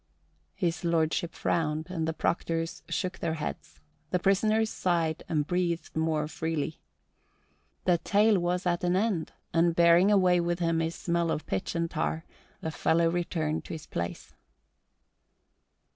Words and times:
His 0.55 0.83
Lordship 0.83 1.35
frowned 1.35 1.85
and 1.91 2.07
the 2.07 2.13
proctors 2.13 2.81
shook 2.89 3.19
their 3.19 3.35
heads; 3.35 3.79
the 4.09 4.17
prisoners 4.17 4.71
sighed 4.71 5.21
and 5.29 5.45
breathed 5.45 5.95
more 5.95 6.27
freely. 6.27 6.79
The 7.85 7.99
tale 7.99 8.39
was 8.39 8.65
at 8.65 8.83
an 8.83 8.95
end, 8.95 9.31
and 9.53 9.75
bearing 9.75 10.09
away 10.09 10.39
with 10.39 10.57
him 10.57 10.79
his 10.79 10.95
smell 10.95 11.29
of 11.29 11.45
pitch 11.45 11.75
and 11.75 11.87
tar 11.87 12.25
the 12.61 12.71
fellow 12.71 13.11
returned 13.11 13.63
to 13.65 13.73
his 13.75 13.85
place. 13.85 14.33